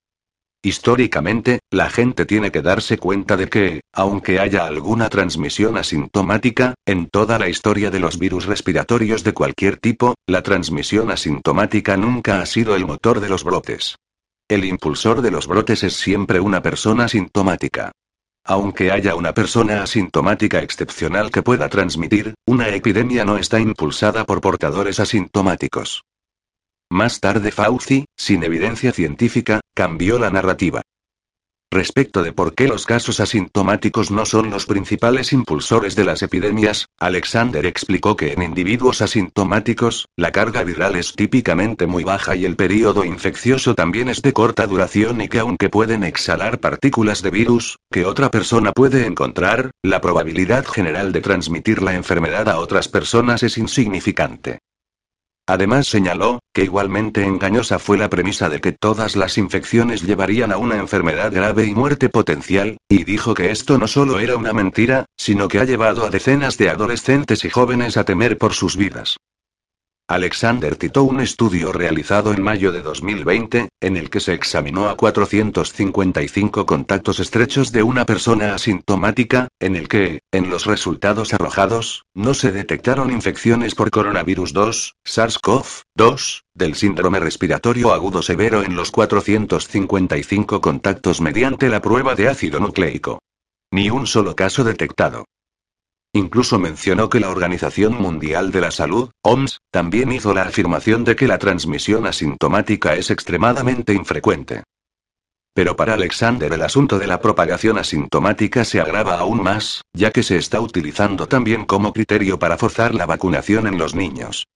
Históricamente, 0.63 1.59
la 1.71 1.89
gente 1.89 2.25
tiene 2.25 2.51
que 2.51 2.63
darse 2.63 2.97
cuenta 2.97 3.37
de 3.37 3.47
que, 3.47 3.81
aunque 3.93 4.39
haya 4.39 4.65
alguna 4.65 5.09
transmisión 5.09 5.77
asintomática, 5.77 6.73
en 6.85 7.07
toda 7.07 7.37
la 7.37 7.49
historia 7.49 7.91
de 7.91 7.99
los 7.99 8.17
virus 8.17 8.45
respiratorios 8.45 9.23
de 9.23 9.33
cualquier 9.33 9.77
tipo, 9.77 10.15
la 10.27 10.41
transmisión 10.41 11.11
asintomática 11.11 11.97
nunca 11.97 12.41
ha 12.41 12.45
sido 12.47 12.75
el 12.75 12.85
motor 12.85 13.19
de 13.19 13.29
los 13.29 13.43
brotes. 13.43 13.95
El 14.51 14.65
impulsor 14.65 15.21
de 15.21 15.31
los 15.31 15.47
brotes 15.47 15.81
es 15.81 15.93
siempre 15.93 16.41
una 16.41 16.61
persona 16.61 17.05
asintomática. 17.05 17.93
Aunque 18.43 18.91
haya 18.91 19.15
una 19.15 19.33
persona 19.33 19.81
asintomática 19.81 20.61
excepcional 20.61 21.31
que 21.31 21.41
pueda 21.41 21.69
transmitir, 21.69 22.33
una 22.45 22.67
epidemia 22.67 23.23
no 23.23 23.37
está 23.37 23.61
impulsada 23.61 24.25
por 24.25 24.41
portadores 24.41 24.99
asintomáticos. 24.99 26.03
Más 26.89 27.21
tarde 27.21 27.53
Fauci, 27.53 28.03
sin 28.17 28.43
evidencia 28.43 28.91
científica, 28.91 29.61
cambió 29.73 30.19
la 30.19 30.29
narrativa. 30.29 30.81
Respecto 31.73 32.21
de 32.21 32.33
por 32.33 32.53
qué 32.53 32.67
los 32.67 32.85
casos 32.85 33.21
asintomáticos 33.21 34.11
no 34.11 34.25
son 34.25 34.49
los 34.49 34.65
principales 34.65 35.31
impulsores 35.31 35.95
de 35.95 36.03
las 36.03 36.21
epidemias, 36.21 36.87
Alexander 36.99 37.65
explicó 37.65 38.17
que 38.17 38.33
en 38.33 38.43
individuos 38.43 39.01
asintomáticos, 39.01 40.09
la 40.17 40.33
carga 40.33 40.65
viral 40.65 40.97
es 40.97 41.13
típicamente 41.13 41.87
muy 41.87 42.03
baja 42.03 42.35
y 42.35 42.43
el 42.43 42.57
periodo 42.57 43.05
infeccioso 43.05 43.73
también 43.73 44.09
es 44.09 44.21
de 44.21 44.33
corta 44.33 44.67
duración 44.67 45.21
y 45.21 45.29
que 45.29 45.39
aunque 45.39 45.69
pueden 45.69 46.03
exhalar 46.03 46.59
partículas 46.59 47.21
de 47.21 47.29
virus, 47.29 47.77
que 47.89 48.05
otra 48.05 48.29
persona 48.29 48.73
puede 48.73 49.05
encontrar, 49.05 49.71
la 49.81 50.01
probabilidad 50.01 50.65
general 50.65 51.13
de 51.13 51.21
transmitir 51.21 51.81
la 51.81 51.95
enfermedad 51.95 52.49
a 52.49 52.59
otras 52.59 52.89
personas 52.89 53.43
es 53.43 53.57
insignificante. 53.57 54.59
Además 55.51 55.87
señaló, 55.87 56.39
que 56.53 56.63
igualmente 56.63 57.25
engañosa 57.25 57.77
fue 57.77 57.97
la 57.97 58.09
premisa 58.09 58.47
de 58.47 58.61
que 58.61 58.71
todas 58.71 59.17
las 59.17 59.37
infecciones 59.37 60.01
llevarían 60.01 60.53
a 60.53 60.57
una 60.57 60.77
enfermedad 60.77 61.29
grave 61.29 61.65
y 61.65 61.75
muerte 61.75 62.07
potencial, 62.07 62.77
y 62.87 63.03
dijo 63.03 63.33
que 63.33 63.51
esto 63.51 63.77
no 63.77 63.89
solo 63.89 64.21
era 64.21 64.37
una 64.37 64.53
mentira, 64.53 65.07
sino 65.17 65.49
que 65.49 65.59
ha 65.59 65.65
llevado 65.65 66.05
a 66.05 66.09
decenas 66.09 66.57
de 66.57 66.69
adolescentes 66.69 67.43
y 67.43 67.49
jóvenes 67.49 67.97
a 67.97 68.05
temer 68.05 68.37
por 68.37 68.53
sus 68.53 68.77
vidas. 68.77 69.17
Alexander 70.07 70.75
citó 70.75 71.03
un 71.03 71.21
estudio 71.21 71.71
realizado 71.71 72.33
en 72.33 72.43
mayo 72.43 72.73
de 72.73 72.81
2020, 72.81 73.69
en 73.79 73.95
el 73.95 74.09
que 74.09 74.19
se 74.19 74.33
examinó 74.33 74.89
a 74.89 74.97
455 74.97 76.65
contactos 76.65 77.21
estrechos 77.21 77.71
de 77.71 77.81
una 77.83 78.05
persona 78.05 78.53
asintomática, 78.53 79.47
en 79.61 79.77
el 79.77 79.87
que, 79.87 80.19
en 80.33 80.49
los 80.49 80.65
resultados 80.65 81.33
arrojados, 81.33 82.03
no 82.13 82.33
se 82.33 82.51
detectaron 82.51 83.09
infecciones 83.09 83.73
por 83.73 83.89
coronavirus 83.89 84.51
2, 84.51 84.95
SARS-CoV-2, 85.05 86.41
del 86.53 86.75
síndrome 86.75 87.21
respiratorio 87.21 87.93
agudo 87.93 88.21
severo 88.21 88.63
en 88.63 88.75
los 88.75 88.91
455 88.91 90.59
contactos 90.59 91.21
mediante 91.21 91.69
la 91.69 91.81
prueba 91.81 92.15
de 92.15 92.27
ácido 92.27 92.59
nucleico. 92.59 93.19
Ni 93.71 93.89
un 93.89 94.05
solo 94.07 94.35
caso 94.35 94.65
detectado. 94.65 95.23
Incluso 96.13 96.59
mencionó 96.59 97.09
que 97.09 97.21
la 97.21 97.29
Organización 97.29 97.93
Mundial 97.93 98.51
de 98.51 98.61
la 98.61 98.71
Salud, 98.71 99.11
OMS, 99.23 99.59
también 99.71 100.11
hizo 100.11 100.33
la 100.33 100.43
afirmación 100.43 101.05
de 101.05 101.15
que 101.15 101.27
la 101.27 101.37
transmisión 101.37 102.05
asintomática 102.05 102.95
es 102.95 103.11
extremadamente 103.11 103.93
infrecuente. 103.93 104.63
Pero 105.53 105.75
para 105.75 105.93
Alexander 105.93 106.51
el 106.51 106.61
asunto 106.61 106.99
de 106.99 107.07
la 107.07 107.21
propagación 107.21 107.77
asintomática 107.77 108.65
se 108.65 108.81
agrava 108.81 109.19
aún 109.19 109.41
más, 109.41 109.83
ya 109.93 110.11
que 110.11 110.23
se 110.23 110.37
está 110.37 110.59
utilizando 110.59 111.27
también 111.27 111.65
como 111.65 111.93
criterio 111.93 112.39
para 112.39 112.57
forzar 112.57 112.93
la 112.93 113.05
vacunación 113.05 113.67
en 113.67 113.77
los 113.77 113.95
niños. 113.95 114.47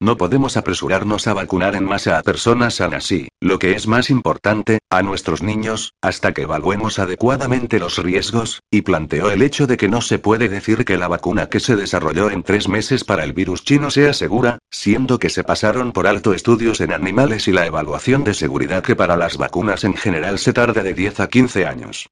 No 0.00 0.16
podemos 0.16 0.56
apresurarnos 0.56 1.26
a 1.26 1.34
vacunar 1.34 1.74
en 1.74 1.84
masa 1.84 2.18
a 2.18 2.22
personas 2.22 2.76
sanas 2.76 3.10
y, 3.10 3.28
lo 3.40 3.58
que 3.58 3.72
es 3.72 3.88
más 3.88 4.10
importante, 4.10 4.78
a 4.90 5.02
nuestros 5.02 5.42
niños, 5.42 5.94
hasta 6.00 6.32
que 6.32 6.42
evaluemos 6.42 7.00
adecuadamente 7.00 7.80
los 7.80 7.98
riesgos, 7.98 8.62
y 8.70 8.82
planteó 8.82 9.32
el 9.32 9.42
hecho 9.42 9.66
de 9.66 9.76
que 9.76 9.88
no 9.88 10.00
se 10.00 10.20
puede 10.20 10.48
decir 10.48 10.84
que 10.84 10.98
la 10.98 11.08
vacuna 11.08 11.48
que 11.48 11.58
se 11.58 11.74
desarrolló 11.74 12.30
en 12.30 12.44
tres 12.44 12.68
meses 12.68 13.02
para 13.02 13.24
el 13.24 13.32
virus 13.32 13.64
chino 13.64 13.90
sea 13.90 14.12
segura, 14.12 14.58
siendo 14.70 15.18
que 15.18 15.30
se 15.30 15.42
pasaron 15.42 15.90
por 15.90 16.06
alto 16.06 16.32
estudios 16.32 16.80
en 16.80 16.92
animales 16.92 17.48
y 17.48 17.52
la 17.52 17.66
evaluación 17.66 18.22
de 18.22 18.34
seguridad 18.34 18.84
que 18.84 18.94
para 18.94 19.16
las 19.16 19.36
vacunas 19.36 19.82
en 19.82 19.94
general 19.94 20.38
se 20.38 20.52
tarda 20.52 20.84
de 20.84 20.94
10 20.94 21.18
a 21.18 21.28
15 21.28 21.66
años. 21.66 22.08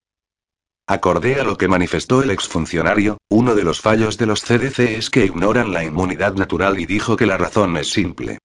Acordé 0.88 1.40
a 1.40 1.42
lo 1.42 1.58
que 1.58 1.66
manifestó 1.66 2.22
el 2.22 2.30
exfuncionario, 2.30 3.18
uno 3.28 3.56
de 3.56 3.64
los 3.64 3.80
fallos 3.80 4.18
de 4.18 4.26
los 4.26 4.42
CDC 4.42 4.78
es 4.78 5.10
que 5.10 5.24
ignoran 5.24 5.72
la 5.72 5.82
inmunidad 5.82 6.34
natural 6.34 6.78
y 6.78 6.86
dijo 6.86 7.16
que 7.16 7.26
la 7.26 7.36
razón 7.36 7.76
es 7.76 7.90
simple. 7.90 8.38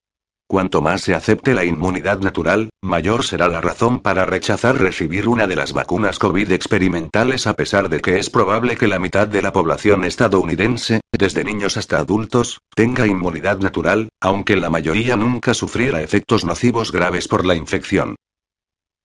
Cuanto 0.47 0.81
más 0.81 1.01
se 1.01 1.13
acepte 1.13 1.53
la 1.53 1.65
inmunidad 1.65 2.19
natural, 2.19 2.71
mayor 2.81 3.23
será 3.23 3.47
la 3.47 3.61
razón 3.61 3.99
para 3.99 4.25
rechazar 4.25 4.81
recibir 4.81 5.27
una 5.27 5.45
de 5.45 5.55
las 5.55 5.71
vacunas 5.71 6.17
COVID 6.17 6.51
experimentales 6.51 7.45
a 7.45 7.53
pesar 7.53 7.89
de 7.89 8.01
que 8.01 8.17
es 8.17 8.31
probable 8.31 8.75
que 8.75 8.87
la 8.87 8.97
mitad 8.97 9.27
de 9.27 9.43
la 9.43 9.53
población 9.53 10.03
estadounidense, 10.03 11.01
desde 11.15 11.43
niños 11.43 11.77
hasta 11.77 11.99
adultos, 11.99 12.59
tenga 12.75 13.05
inmunidad 13.05 13.59
natural, 13.59 14.09
aunque 14.19 14.55
la 14.55 14.71
mayoría 14.71 15.15
nunca 15.15 15.53
sufriera 15.53 16.01
efectos 16.01 16.43
nocivos 16.43 16.91
graves 16.91 17.27
por 17.27 17.45
la 17.45 17.53
infección. 17.53 18.15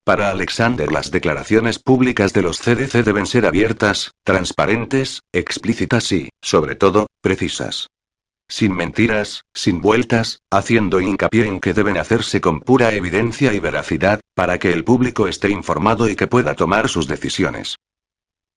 Para 0.06 0.30
Alexander 0.30 0.92
las 0.92 1.10
declaraciones 1.10 1.80
públicas 1.80 2.32
de 2.32 2.40
los 2.40 2.60
CDC 2.60 3.02
deben 3.04 3.26
ser 3.26 3.44
abiertas, 3.44 4.12
transparentes, 4.22 5.22
explícitas 5.32 6.12
y, 6.12 6.28
sobre 6.40 6.76
todo, 6.76 7.08
precisas. 7.20 7.88
Sin 8.48 8.72
mentiras, 8.76 9.42
sin 9.52 9.80
vueltas, 9.80 10.38
haciendo 10.48 11.00
hincapié 11.00 11.48
en 11.48 11.58
que 11.58 11.74
deben 11.74 11.98
hacerse 11.98 12.40
con 12.40 12.60
pura 12.60 12.94
evidencia 12.94 13.52
y 13.52 13.58
veracidad, 13.58 14.20
para 14.36 14.60
que 14.60 14.72
el 14.72 14.84
público 14.84 15.26
esté 15.26 15.50
informado 15.50 16.08
y 16.08 16.14
que 16.14 16.28
pueda 16.28 16.54
tomar 16.54 16.88
sus 16.88 17.08
decisiones. 17.08 17.74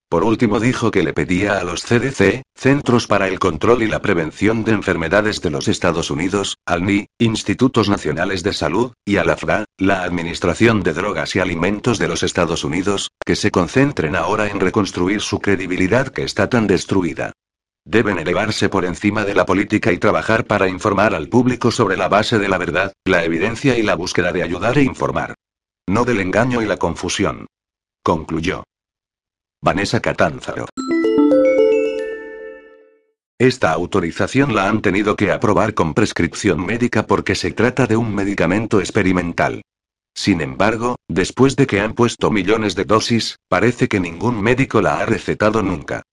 Por 0.10 0.24
último 0.24 0.60
dijo 0.60 0.90
que 0.90 1.04
le 1.04 1.14
pedía 1.14 1.60
a 1.60 1.64
los 1.64 1.84
CDC, 1.84 2.42
Centros 2.56 3.06
para 3.06 3.28
el 3.28 3.38
Control 3.38 3.84
y 3.84 3.88
la 3.88 4.02
Prevención 4.02 4.64
de 4.64 4.72
Enfermedades 4.72 5.40
de 5.42 5.52
los 5.52 5.68
Estados 5.68 6.10
Unidos, 6.10 6.58
al 6.66 6.84
NI, 6.84 7.06
Institutos 7.20 7.90
Nacionales 7.90 8.42
de 8.42 8.54
Salud, 8.54 8.94
y 9.06 9.18
a 9.18 9.24
la 9.24 9.38
FRA, 9.38 9.66
la 9.78 10.02
Administración 10.02 10.82
de 10.82 10.94
Drogas 10.94 11.36
y 11.36 11.40
Alimentos 11.40 12.00
de 12.00 12.08
los 12.08 12.24
Estados 12.24 12.64
Unidos, 12.64 13.10
que 13.24 13.36
se 13.36 13.52
concentren 13.52 14.16
ahora 14.16 14.48
en 14.48 14.60
reconstruir 14.60 15.22
su 15.22 15.40
credibilidad 15.40 16.08
que 16.08 16.24
está 16.24 16.50
tan 16.50 16.66
destruida. 16.66 17.32
Deben 17.86 18.18
elevarse 18.18 18.68
por 18.68 18.86
encima 18.86 19.26
de 19.26 19.36
la 19.36 19.46
política 19.46 19.92
y 19.92 20.00
trabajar 20.00 20.46
para 20.46 20.68
informar 20.68 21.14
al 21.14 21.30
público 21.30 21.70
sobre 21.70 21.98
la 21.98 22.08
base 22.08 22.40
de 22.40 22.50
la 22.50 22.58
verdad, 22.58 22.94
la 23.06 23.24
evidencia 23.24 23.78
y 23.78 23.84
la 23.84 23.94
búsqueda 23.94 24.32
de 24.32 24.42
ayudar 24.42 24.80
e 24.80 24.84
informar. 24.84 25.36
No 25.88 26.04
del 26.04 26.20
engaño 26.20 26.64
y 26.64 26.66
la 26.66 26.78
confusión. 26.78 27.46
Concluyó. 28.04 28.64
Vanessa 29.62 30.00
Catanzaro. 30.00 30.68
Esta 33.38 33.72
autorización 33.74 34.56
la 34.56 34.70
han 34.70 34.82
tenido 34.82 35.18
que 35.18 35.34
aprobar 35.34 35.74
con 35.74 35.94
prescripción 35.94 36.66
médica 36.66 37.06
porque 37.06 37.36
se 37.36 37.52
trata 37.52 37.86
de 37.86 37.98
un 37.98 38.16
medicamento 38.16 38.80
experimental. 38.80 39.62
Sin 40.16 40.40
embargo, 40.40 40.96
después 41.10 41.58
de 41.58 41.68
que 41.68 41.82
han 41.82 41.94
puesto 41.94 42.32
millones 42.32 42.76
de 42.76 42.86
dosis, 42.86 43.36
parece 43.50 43.90
que 43.90 44.00
ningún 44.00 44.42
médico 44.42 44.82
la 44.82 45.00
ha 45.00 45.06
recetado 45.06 45.62
nunca. 45.62 46.04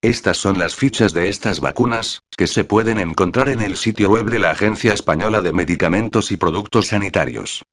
Estas 0.00 0.36
son 0.36 0.58
las 0.58 0.76
fichas 0.76 1.12
de 1.12 1.28
estas 1.28 1.58
vacunas, 1.58 2.20
que 2.36 2.46
se 2.46 2.62
pueden 2.62 3.00
encontrar 3.00 3.48
en 3.48 3.62
el 3.62 3.76
sitio 3.76 4.10
web 4.10 4.26
de 4.26 4.38
la 4.38 4.52
Agencia 4.52 4.92
Española 4.92 5.40
de 5.42 5.52
Medicamentos 5.52 6.30
y 6.30 6.36
Productos 6.36 6.86
Sanitarios. 6.86 7.64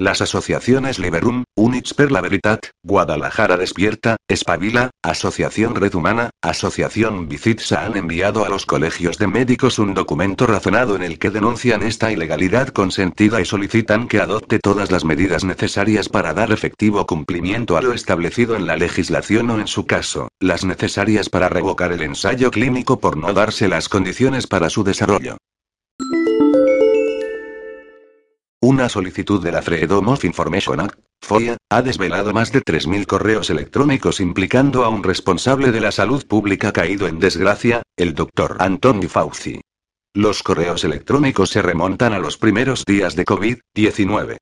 Las 0.00 0.22
asociaciones 0.22 1.00
Liberum, 1.00 1.42
Units 1.56 1.92
per 1.92 2.12
la 2.12 2.20
Veritat, 2.20 2.66
Guadalajara 2.84 3.56
Despierta, 3.56 4.16
Espabila, 4.28 4.90
Asociación 5.02 5.74
Red 5.74 5.96
Humana, 5.96 6.30
Asociación 6.40 7.28
Vicitsa 7.28 7.84
han 7.84 7.96
enviado 7.96 8.44
a 8.44 8.48
los 8.48 8.64
colegios 8.64 9.18
de 9.18 9.26
médicos 9.26 9.80
un 9.80 9.94
documento 9.94 10.46
razonado 10.46 10.94
en 10.94 11.02
el 11.02 11.18
que 11.18 11.30
denuncian 11.30 11.82
esta 11.82 12.12
ilegalidad 12.12 12.68
consentida 12.68 13.40
y 13.40 13.44
solicitan 13.44 14.06
que 14.06 14.20
adopte 14.20 14.60
todas 14.60 14.92
las 14.92 15.04
medidas 15.04 15.42
necesarias 15.42 16.08
para 16.08 16.32
dar 16.32 16.52
efectivo 16.52 17.04
cumplimiento 17.04 17.76
a 17.76 17.82
lo 17.82 17.92
establecido 17.92 18.54
en 18.54 18.68
la 18.68 18.76
legislación 18.76 19.50
o 19.50 19.58
en 19.58 19.66
su 19.66 19.84
caso, 19.84 20.28
las 20.38 20.64
necesarias 20.64 21.28
para 21.28 21.48
revocar 21.48 21.90
el 21.90 22.02
ensayo 22.02 22.52
clínico 22.52 23.00
por 23.00 23.16
no 23.16 23.32
darse 23.32 23.66
las 23.66 23.88
condiciones 23.88 24.46
para 24.46 24.70
su 24.70 24.84
desarrollo. 24.84 25.38
Una 28.60 28.88
solicitud 28.88 29.40
de 29.40 29.52
la 29.52 29.62
Freedom 29.62 30.08
of 30.08 30.24
Information 30.24 30.80
Act, 30.80 30.98
FOIA, 31.22 31.56
ha 31.70 31.80
desvelado 31.80 32.32
más 32.32 32.50
de 32.50 32.60
3.000 32.60 33.06
correos 33.06 33.50
electrónicos 33.50 34.18
implicando 34.18 34.84
a 34.84 34.88
un 34.88 35.04
responsable 35.04 35.70
de 35.70 35.80
la 35.80 35.92
salud 35.92 36.26
pública 36.26 36.72
caído 36.72 37.06
en 37.06 37.20
desgracia, 37.20 37.82
el 37.96 38.14
doctor 38.14 38.56
Anthony 38.58 39.06
Fauci. 39.08 39.60
Los 40.12 40.42
correos 40.42 40.82
electrónicos 40.82 41.50
se 41.50 41.62
remontan 41.62 42.12
a 42.12 42.18
los 42.18 42.36
primeros 42.36 42.84
días 42.84 43.14
de 43.14 43.24
COVID-19. 43.24 44.38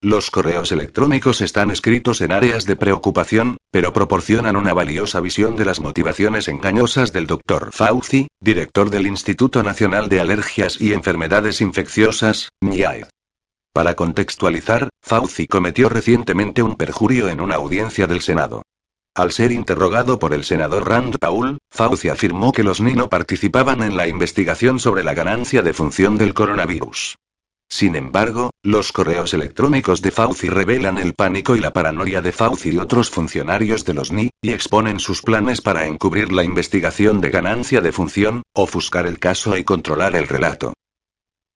Los 0.00 0.30
correos 0.30 0.72
electrónicos 0.72 1.42
están 1.42 1.70
escritos 1.70 2.22
en 2.22 2.32
áreas 2.32 2.64
de 2.64 2.76
preocupación, 2.76 3.58
pero 3.70 3.92
proporcionan 3.92 4.56
una 4.56 4.72
valiosa 4.72 5.20
visión 5.20 5.56
de 5.56 5.66
las 5.66 5.80
motivaciones 5.80 6.48
engañosas 6.48 7.12
del 7.12 7.26
Dr. 7.26 7.72
Fauci, 7.72 8.28
director 8.40 8.88
del 8.88 9.06
Instituto 9.06 9.62
Nacional 9.62 10.08
de 10.08 10.20
Alergias 10.20 10.80
y 10.80 10.94
Enfermedades 10.94 11.60
Infecciosas, 11.60 12.48
NIAID. 12.62 13.04
Para 13.72 13.94
contextualizar, 13.94 14.88
Fauci 15.00 15.46
cometió 15.46 15.88
recientemente 15.88 16.62
un 16.62 16.74
perjurio 16.74 17.28
en 17.28 17.40
una 17.40 17.54
audiencia 17.54 18.08
del 18.08 18.20
Senado. 18.20 18.62
Al 19.14 19.32
ser 19.32 19.52
interrogado 19.52 20.18
por 20.18 20.34
el 20.34 20.44
senador 20.44 20.88
Rand 20.88 21.18
Paul, 21.18 21.58
Fauci 21.70 22.08
afirmó 22.08 22.52
que 22.52 22.64
los 22.64 22.80
NI 22.80 22.94
no 22.94 23.08
participaban 23.08 23.82
en 23.82 23.96
la 23.96 24.08
investigación 24.08 24.80
sobre 24.80 25.04
la 25.04 25.14
ganancia 25.14 25.62
de 25.62 25.72
función 25.72 26.16
del 26.16 26.34
coronavirus. 26.34 27.16
Sin 27.68 27.94
embargo, 27.94 28.50
los 28.64 28.90
correos 28.90 29.32
electrónicos 29.32 30.02
de 30.02 30.10
Fauci 30.10 30.48
revelan 30.48 30.98
el 30.98 31.14
pánico 31.14 31.54
y 31.54 31.60
la 31.60 31.72
paranoia 31.72 32.20
de 32.20 32.32
Fauci 32.32 32.70
y 32.70 32.78
otros 32.78 33.10
funcionarios 33.10 33.84
de 33.84 33.94
los 33.94 34.10
NI, 34.10 34.30
y 34.42 34.50
exponen 34.50 34.98
sus 34.98 35.22
planes 35.22 35.60
para 35.60 35.86
encubrir 35.86 36.32
la 36.32 36.42
investigación 36.42 37.20
de 37.20 37.30
ganancia 37.30 37.80
de 37.80 37.92
función, 37.92 38.42
ofuscar 38.52 39.06
el 39.06 39.20
caso 39.20 39.56
y 39.56 39.62
controlar 39.62 40.16
el 40.16 40.26
relato. 40.26 40.72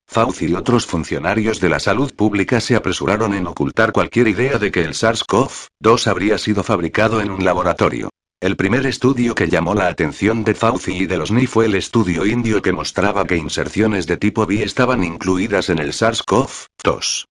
Fauci 0.06 0.46
y 0.46 0.54
otros 0.54 0.86
funcionarios 0.86 1.60
de 1.60 1.68
la 1.68 1.80
salud 1.80 2.14
pública 2.14 2.60
se 2.60 2.76
apresuraron 2.76 3.34
en 3.34 3.46
ocultar 3.46 3.92
cualquier 3.92 4.28
idea 4.28 4.58
de 4.58 4.70
que 4.70 4.82
el 4.82 4.94
SARS-CoV-2 4.94 6.06
habría 6.06 6.38
sido 6.38 6.62
fabricado 6.62 7.20
en 7.20 7.30
un 7.30 7.44
laboratorio. 7.44 8.10
El 8.40 8.56
primer 8.56 8.86
estudio 8.86 9.34
que 9.34 9.48
llamó 9.48 9.74
la 9.74 9.88
atención 9.88 10.44
de 10.44 10.54
Fauci 10.54 10.92
y 10.92 11.06
de 11.06 11.16
los 11.16 11.30
NI 11.30 11.46
fue 11.46 11.66
el 11.66 11.74
estudio 11.74 12.26
indio 12.26 12.60
que 12.60 12.72
mostraba 12.72 13.24
que 13.24 13.36
inserciones 13.36 14.06
de 14.06 14.16
tipo 14.16 14.46
B 14.46 14.62
estaban 14.62 15.02
incluidas 15.02 15.70
en 15.70 15.78
el 15.78 15.92
SARS-CoV-2. 15.92 17.24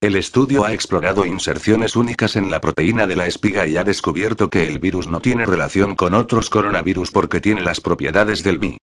El 0.00 0.16
estudio 0.16 0.64
ha 0.64 0.72
explorado 0.72 1.26
inserciones 1.26 1.94
únicas 1.94 2.36
en 2.36 2.50
la 2.50 2.60
proteína 2.60 3.06
de 3.06 3.16
la 3.16 3.26
espiga 3.26 3.66
y 3.66 3.76
ha 3.76 3.84
descubierto 3.84 4.50
que 4.50 4.66
el 4.66 4.78
virus 4.78 5.08
no 5.08 5.20
tiene 5.20 5.46
relación 5.46 5.94
con 5.94 6.14
otros 6.14 6.50
coronavirus 6.50 7.10
porque 7.10 7.40
tiene 7.40 7.62
las 7.62 7.80
propiedades 7.80 8.42
del 8.42 8.58
B. 8.58 8.78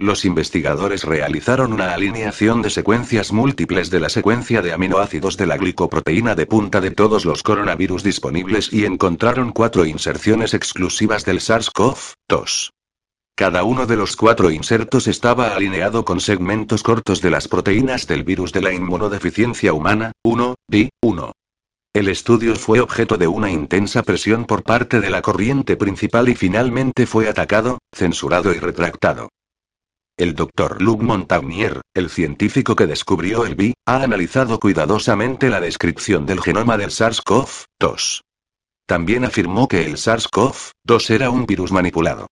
Los 0.00 0.24
investigadores 0.24 1.02
realizaron 1.02 1.72
una 1.72 1.92
alineación 1.92 2.62
de 2.62 2.70
secuencias 2.70 3.32
múltiples 3.32 3.90
de 3.90 3.98
la 3.98 4.08
secuencia 4.08 4.62
de 4.62 4.72
aminoácidos 4.72 5.36
de 5.36 5.46
la 5.46 5.56
glicoproteína 5.56 6.36
de 6.36 6.46
punta 6.46 6.80
de 6.80 6.92
todos 6.92 7.24
los 7.24 7.42
coronavirus 7.42 8.04
disponibles 8.04 8.72
y 8.72 8.84
encontraron 8.84 9.50
cuatro 9.50 9.84
inserciones 9.86 10.54
exclusivas 10.54 11.24
del 11.24 11.40
SARS-CoV-2. 11.40 12.70
Cada 13.34 13.64
uno 13.64 13.86
de 13.86 13.96
los 13.96 14.14
cuatro 14.14 14.52
insertos 14.52 15.08
estaba 15.08 15.48
alineado 15.56 16.04
con 16.04 16.20
segmentos 16.20 16.84
cortos 16.84 17.20
de 17.20 17.30
las 17.30 17.48
proteínas 17.48 18.06
del 18.06 18.22
virus 18.22 18.52
de 18.52 18.62
la 18.62 18.72
inmunodeficiencia 18.72 19.72
humana, 19.72 20.12
1, 20.22 20.54
B1. 20.70 21.32
El 21.92 22.06
estudio 22.06 22.54
fue 22.54 22.78
objeto 22.78 23.16
de 23.16 23.26
una 23.26 23.50
intensa 23.50 24.04
presión 24.04 24.44
por 24.44 24.62
parte 24.62 25.00
de 25.00 25.10
la 25.10 25.22
corriente 25.22 25.76
principal 25.76 26.28
y 26.28 26.36
finalmente 26.36 27.04
fue 27.04 27.28
atacado, 27.28 27.78
censurado 27.92 28.52
y 28.52 28.60
retractado. 28.60 29.28
El 30.18 30.34
doctor 30.34 30.82
Luc 30.82 31.00
Montagnier, 31.00 31.80
el 31.94 32.10
científico 32.10 32.74
que 32.74 32.88
descubrió 32.88 33.46
el 33.46 33.54
B, 33.54 33.74
ha 33.86 34.02
analizado 34.02 34.58
cuidadosamente 34.58 35.48
la 35.48 35.60
descripción 35.60 36.26
del 36.26 36.40
genoma 36.40 36.76
del 36.76 36.90
SARS-CoV-2. 36.90 38.22
También 38.84 39.24
afirmó 39.24 39.68
que 39.68 39.86
el 39.86 39.94
SARS-CoV-2 39.94 41.10
era 41.10 41.30
un 41.30 41.46
virus 41.46 41.70
manipulado. 41.70 42.26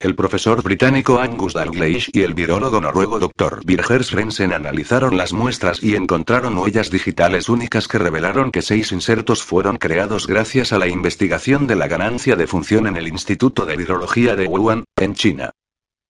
El 0.00 0.16
profesor 0.16 0.64
británico 0.64 1.20
Angus 1.20 1.54
Dalgleish 1.54 2.10
y 2.12 2.22
el 2.22 2.34
virólogo 2.34 2.80
noruego 2.80 3.20
Dr. 3.20 3.60
Birger 3.64 4.02
Svensson 4.02 4.52
analizaron 4.52 5.16
las 5.16 5.32
muestras 5.32 5.80
y 5.80 5.94
encontraron 5.94 6.58
huellas 6.58 6.90
digitales 6.90 7.48
únicas 7.48 7.86
que 7.86 7.98
revelaron 7.98 8.50
que 8.50 8.62
seis 8.62 8.90
insertos 8.90 9.44
fueron 9.44 9.76
creados 9.76 10.26
gracias 10.26 10.72
a 10.72 10.78
la 10.78 10.88
investigación 10.88 11.68
de 11.68 11.76
la 11.76 11.86
ganancia 11.86 12.34
de 12.34 12.48
función 12.48 12.88
en 12.88 12.96
el 12.96 13.06
Instituto 13.06 13.64
de 13.64 13.76
Virología 13.76 14.34
de 14.34 14.48
Wuhan, 14.48 14.82
en 14.96 15.14
China. 15.14 15.52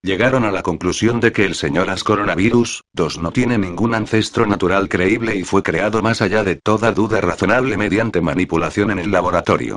Llegaron 0.02 0.44
a 0.44 0.52
la 0.52 0.62
conclusión 0.62 1.18
de 1.18 1.32
que 1.32 1.44
el 1.44 1.56
señor 1.56 1.90
As 1.90 2.04
coronavirus 2.04 2.84
2 2.92 3.18
no 3.18 3.32
tiene 3.32 3.58
ningún 3.58 3.94
ancestro 3.94 4.46
natural 4.46 4.88
creíble 4.88 5.34
y 5.34 5.42
fue 5.42 5.64
creado 5.64 6.02
más 6.02 6.22
allá 6.22 6.44
de 6.44 6.54
toda 6.54 6.92
duda 6.92 7.20
razonable 7.20 7.76
mediante 7.76 8.20
manipulación 8.20 8.92
en 8.92 9.00
el 9.00 9.10
laboratorio. 9.10 9.76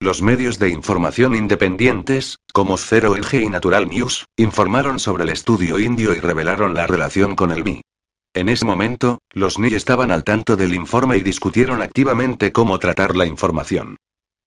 Los 0.00 0.20
medios 0.20 0.58
de 0.58 0.68
información 0.68 1.34
independientes, 1.34 2.40
como 2.52 2.76
Zero 2.76 3.16
LG 3.16 3.34
y 3.44 3.48
Natural 3.48 3.88
News, 3.88 4.26
informaron 4.36 4.98
sobre 4.98 5.24
el 5.24 5.30
estudio 5.30 5.78
indio 5.78 6.14
y 6.14 6.20
revelaron 6.20 6.74
la 6.74 6.86
relación 6.86 7.34
con 7.34 7.52
el 7.52 7.64
MI. 7.64 7.80
En 8.34 8.50
ese 8.50 8.66
momento, 8.66 9.20
los 9.30 9.58
NI 9.58 9.74
estaban 9.74 10.10
al 10.10 10.24
tanto 10.24 10.56
del 10.56 10.74
informe 10.74 11.16
y 11.16 11.20
discutieron 11.22 11.80
activamente 11.80 12.52
cómo 12.52 12.78
tratar 12.78 13.16
la 13.16 13.24
información. 13.24 13.96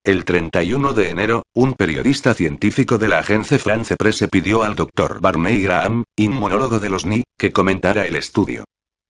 El 0.06 0.24
31 0.24 0.94
de 0.94 1.10
enero, 1.10 1.42
un 1.56 1.74
periodista 1.74 2.36
científico 2.36 3.00
de 3.00 3.08
la 3.08 3.18
agencia 3.18 3.58
France 3.58 3.96
Presse 3.98 4.28
pidió 4.28 4.62
al 4.62 4.76
Dr. 4.76 5.20
Barney 5.20 5.64
Graham, 5.64 6.04
inmunólogo 6.16 6.80
de 6.80 6.92
los 6.92 7.08
NI, 7.08 7.24
que 7.36 7.52
comentara 7.52 8.06
el 8.06 8.16
estudio. 8.16 8.66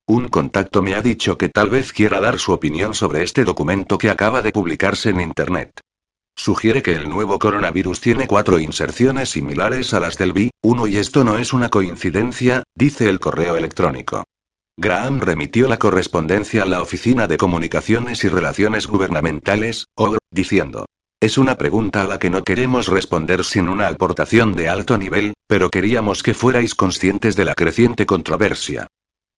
Un 0.08 0.30
contacto 0.30 0.82
me 0.82 0.96
ha 0.96 1.02
dicho 1.02 1.38
que 1.38 1.50
tal 1.50 1.70
vez 1.70 1.92
quiera 1.92 2.22
dar 2.22 2.40
su 2.40 2.54
opinión 2.54 2.94
sobre 2.94 3.24
este 3.24 3.44
documento 3.44 3.98
que 3.98 4.10
acaba 4.10 4.42
de 4.42 4.54
publicarse 4.54 5.10
en 5.10 5.20
Internet. 5.20 5.82
Sugiere 6.34 6.82
que 6.82 6.94
el 6.94 7.10
nuevo 7.10 7.40
coronavirus 7.40 8.00
tiene 8.00 8.26
cuatro 8.26 8.58
inserciones 8.58 9.32
similares 9.32 9.94
a 9.94 10.00
las 10.00 10.18
del 10.18 10.34
B1 10.34 10.90
y 10.90 10.96
esto 10.96 11.26
no 11.26 11.38
es 11.38 11.52
una 11.52 11.68
coincidencia, 11.68 12.64
dice 12.74 13.10
el 13.10 13.20
correo 13.20 13.58
electrónico. 13.58 14.24
Graham 14.78 15.22
remitió 15.22 15.70
la 15.70 15.80
correspondencia 15.80 16.64
a 16.64 16.66
la 16.66 16.82
Oficina 16.82 17.28
de 17.28 17.38
Comunicaciones 17.38 18.26
y 18.26 18.28
Relaciones 18.28 18.88
Gubernamentales, 18.88 19.88
OGR, 19.96 20.18
diciendo. 20.32 20.86
Es 21.22 21.38
una 21.38 21.56
pregunta 21.56 22.02
a 22.02 22.08
la 22.08 22.20
que 22.20 22.30
no 22.30 22.44
queremos 22.44 22.90
responder 22.90 23.46
sin 23.46 23.70
una 23.70 23.88
aportación 23.88 24.54
de 24.54 24.68
alto 24.68 24.98
nivel, 24.98 25.34
pero 25.48 25.70
queríamos 25.70 26.24
que 26.24 26.34
fuerais 26.34 26.76
conscientes 26.76 27.38
de 27.38 27.46
la 27.46 27.56
creciente 27.56 28.06
controversia. 28.06 28.88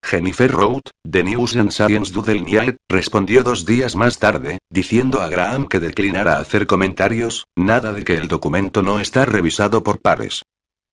Jennifer 0.04 0.52
Rout, 0.52 0.89
de 1.06 1.23
News 1.23 1.56
and 1.56 1.71
Science 1.71 2.12
Doodle 2.12 2.78
respondió 2.89 3.43
dos 3.43 3.65
días 3.65 3.95
más 3.95 4.17
tarde, 4.17 4.58
diciendo 4.71 5.21
a 5.21 5.30
Graham 5.30 5.67
que 5.67 5.80
declinara 5.80 6.39
hacer 6.39 6.65
comentarios, 6.65 7.45
nada 7.56 7.93
de 7.93 8.04
que 8.04 8.15
el 8.15 8.28
documento 8.28 8.82
no 8.82 9.00
está 9.00 9.26
revisado 9.26 9.84
por 9.84 10.02
pares. 10.02 10.41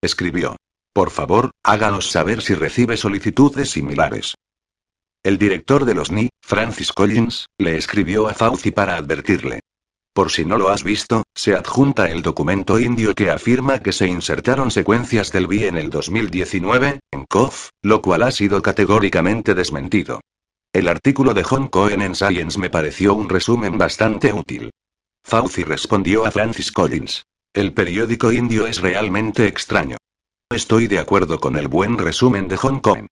Escribió. 0.02 0.56
Por 0.94 1.10
favor, 1.10 1.50
háganos 1.64 2.08
saber 2.12 2.40
si 2.40 2.54
recibe 2.54 2.96
solicitudes 2.96 3.70
similares. 3.70 4.36
El 5.24 5.38
director 5.38 5.86
de 5.86 5.94
los 5.94 6.12
NI, 6.12 6.28
Francis 6.40 6.92
Collins, 6.92 7.46
le 7.58 7.76
escribió 7.76 8.28
a 8.28 8.34
Fauci 8.34 8.70
para 8.70 8.96
advertirle. 8.96 9.58
Por 10.14 10.30
si 10.30 10.44
no 10.44 10.56
lo 10.56 10.68
has 10.68 10.84
visto, 10.84 11.24
se 11.34 11.56
adjunta 11.56 12.08
el 12.08 12.22
documento 12.22 12.78
indio 12.78 13.12
que 13.16 13.32
afirma 13.32 13.80
que 13.80 13.90
se 13.90 14.06
insertaron 14.06 14.70
secuencias 14.70 15.32
del 15.32 15.48
BI 15.48 15.64
en 15.64 15.78
el 15.78 15.90
2019, 15.90 17.00
en 17.10 17.24
COF, 17.24 17.70
lo 17.82 18.00
cual 18.00 18.22
ha 18.22 18.30
sido 18.30 18.62
categóricamente 18.62 19.54
desmentido. 19.54 20.20
El 20.72 20.86
artículo 20.86 21.34
de 21.34 21.42
John 21.42 21.66
Cohen 21.66 22.02
en 22.02 22.14
Science 22.14 22.56
me 22.56 22.70
pareció 22.70 23.14
un 23.14 23.28
resumen 23.28 23.78
bastante 23.78 24.32
útil. 24.32 24.70
Fauci 25.24 25.64
respondió 25.64 26.24
a 26.24 26.30
Francis 26.30 26.70
Collins. 26.70 27.24
El 27.52 27.72
periódico 27.72 28.30
indio 28.30 28.68
es 28.68 28.80
realmente 28.80 29.48
extraño. 29.48 29.96
Estoy 30.50 30.86
de 30.86 30.98
acuerdo 30.98 31.40
con 31.40 31.56
el 31.56 31.68
buen 31.68 31.98
resumen 31.98 32.48
de 32.48 32.56
Hong 32.58 32.80
Kong. 32.80 33.06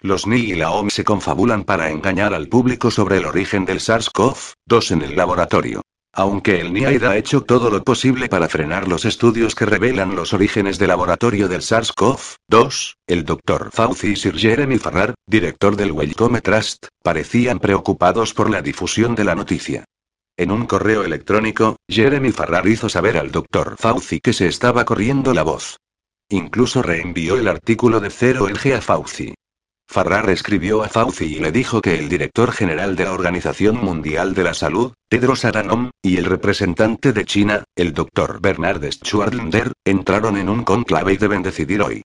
Los 0.00 0.26
NI 0.26 0.36
y 0.36 0.54
la 0.54 0.70
OMS 0.70 0.94
se 0.94 1.04
confabulan 1.04 1.64
para 1.64 1.90
engañar 1.90 2.32
al 2.34 2.48
público 2.48 2.90
sobre 2.90 3.18
el 3.18 3.26
origen 3.26 3.64
del 3.64 3.80
SARS-CoV-2 3.80 4.92
en 4.92 5.02
el 5.02 5.16
laboratorio. 5.16 5.82
Aunque 6.14 6.60
el 6.60 6.72
NIAID 6.72 7.04
ha 7.04 7.16
hecho 7.16 7.42
todo 7.42 7.68
lo 7.68 7.82
posible 7.82 8.28
para 8.28 8.48
frenar 8.48 8.88
los 8.88 9.04
estudios 9.04 9.54
que 9.54 9.66
revelan 9.66 10.16
los 10.16 10.32
orígenes 10.32 10.78
del 10.78 10.88
laboratorio 10.88 11.48
del 11.48 11.60
SARS-CoV-2, 11.60 12.94
el 13.06 13.24
Dr. 13.24 13.70
Fauci 13.72 14.12
y 14.12 14.16
Sir 14.16 14.38
Jeremy 14.38 14.78
Farrar, 14.78 15.14
director 15.26 15.76
del 15.76 15.92
Wellcome 15.92 16.40
Trust, 16.40 16.86
parecían 17.02 17.58
preocupados 17.58 18.32
por 18.32 18.48
la 18.48 18.62
difusión 18.62 19.14
de 19.14 19.24
la 19.24 19.34
noticia. 19.34 19.84
En 20.38 20.50
un 20.50 20.66
correo 20.66 21.02
electrónico, 21.02 21.76
Jeremy 21.88 22.30
Farrar 22.30 22.66
hizo 22.66 22.88
saber 22.88 23.18
al 23.18 23.30
Dr. 23.30 23.76
Fauci 23.78 24.20
que 24.20 24.32
se 24.32 24.46
estaba 24.46 24.84
corriendo 24.84 25.34
la 25.34 25.42
voz. 25.42 25.76
Incluso 26.28 26.82
reenvió 26.82 27.36
el 27.36 27.46
artículo 27.46 28.00
de 28.00 28.08
0LG 28.08 28.76
a 28.76 28.80
Fauci. 28.80 29.34
Farrar 29.88 30.28
escribió 30.30 30.82
a 30.82 30.88
Fauci 30.88 31.36
y 31.36 31.38
le 31.38 31.52
dijo 31.52 31.80
que 31.80 31.98
el 31.98 32.08
director 32.08 32.50
general 32.50 32.96
de 32.96 33.04
la 33.04 33.12
Organización 33.12 33.76
Mundial 33.76 34.34
de 34.34 34.42
la 34.42 34.52
Salud, 34.52 34.94
Tedros 35.08 35.44
Adhanom, 35.44 35.90
y 36.02 36.16
el 36.16 36.24
representante 36.24 37.12
de 37.12 37.24
China, 37.24 37.62
el 37.76 37.94
Dr. 37.94 38.40
Bernard 38.40 38.84
Schwartlander, 38.90 39.72
entraron 39.84 40.36
en 40.36 40.48
un 40.48 40.64
conclave 40.64 41.12
y 41.12 41.16
deben 41.16 41.42
decidir 41.42 41.80
hoy. 41.80 42.02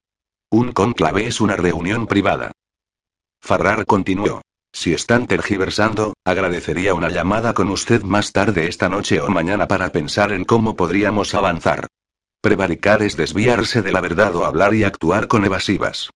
Un 0.50 0.70
conclave 0.70 1.26
es 1.26 1.40
una 1.40 1.56
reunión 1.56 2.06
privada. 2.06 2.52
Farrar 3.40 3.84
continuó. 3.86 4.42
Si 4.72 4.94
están 4.94 5.26
tergiversando, 5.26 6.14
agradecería 6.24 6.94
una 6.94 7.10
llamada 7.10 7.52
con 7.52 7.68
usted 7.70 8.02
más 8.02 8.30
tarde 8.32 8.68
esta 8.68 8.88
noche 8.88 9.20
o 9.20 9.28
mañana 9.28 9.66
para 9.66 9.90
pensar 9.90 10.32
en 10.32 10.44
cómo 10.44 10.76
podríamos 10.76 11.34
avanzar. 11.34 11.88
Prevaricar 12.42 13.04
es 13.04 13.16
desviarse 13.16 13.82
de 13.82 13.92
la 13.92 14.00
verdad 14.00 14.34
o 14.34 14.44
hablar 14.44 14.74
y 14.74 14.82
actuar 14.82 15.28
con 15.28 15.44
evasivas. 15.44 16.10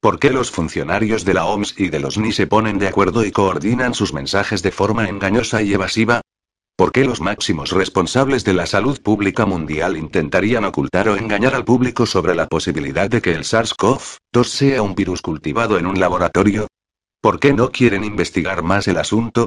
¿Por 0.00 0.18
qué 0.18 0.30
los 0.30 0.50
funcionarios 0.50 1.24
de 1.24 1.34
la 1.34 1.46
OMS 1.46 1.78
y 1.78 1.88
de 1.88 2.00
los 2.00 2.18
NI 2.18 2.32
se 2.32 2.48
ponen 2.48 2.80
de 2.80 2.88
acuerdo 2.88 3.24
y 3.24 3.30
coordinan 3.30 3.94
sus 3.94 4.12
mensajes 4.12 4.64
de 4.64 4.72
forma 4.72 5.08
engañosa 5.08 5.62
y 5.62 5.72
evasiva? 5.72 6.20
¿Por 6.76 6.90
qué 6.90 7.04
los 7.04 7.20
máximos 7.20 7.70
responsables 7.70 8.42
de 8.42 8.54
la 8.54 8.66
salud 8.66 9.00
pública 9.00 9.46
mundial 9.46 9.96
intentarían 9.96 10.64
ocultar 10.64 11.08
o 11.10 11.16
engañar 11.16 11.54
al 11.54 11.64
público 11.64 12.06
sobre 12.06 12.34
la 12.34 12.48
posibilidad 12.48 13.08
de 13.08 13.22
que 13.22 13.34
el 13.34 13.44
SARS-CoV-2 13.44 14.44
sea 14.44 14.82
un 14.82 14.96
virus 14.96 15.22
cultivado 15.22 15.78
en 15.78 15.86
un 15.86 16.00
laboratorio? 16.00 16.66
¿Por 17.20 17.38
qué 17.38 17.52
no 17.52 17.70
quieren 17.70 18.02
investigar 18.02 18.64
más 18.64 18.88
el 18.88 18.96
asunto? 18.96 19.46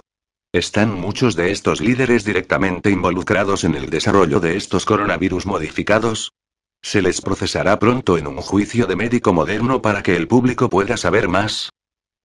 ¿Están 0.54 1.00
muchos 1.00 1.38
de 1.38 1.52
estos 1.52 1.80
líderes 1.80 2.26
directamente 2.26 2.90
involucrados 2.90 3.64
en 3.64 3.74
el 3.76 3.90
desarrollo 3.90 4.42
de 4.42 4.58
estos 4.58 4.84
coronavirus 4.84 5.46
modificados? 5.46 6.34
¿Se 6.82 7.02
les 7.02 7.22
procesará 7.22 7.80
pronto 7.80 8.18
en 8.18 8.28
un 8.28 8.36
juicio 8.36 8.86
de 8.86 8.98
médico 8.98 9.32
moderno 9.32 9.82
para 9.82 10.04
que 10.04 10.18
el 10.18 10.28
público 10.28 10.70
pueda 10.70 10.98
saber 10.98 11.30
más? 11.30 11.70